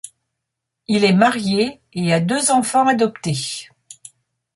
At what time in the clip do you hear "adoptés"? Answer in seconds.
2.87-3.69